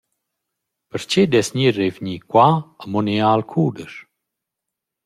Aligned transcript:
Perche 0.89 1.23
dess 1.31 1.49
gnir 1.55 1.73
revgni 1.79 2.15
qua 2.31 2.47
amo 2.83 2.99
üna 3.01 3.15
jada 3.19 3.33
al 3.35 3.43
cudesch? 3.51 3.97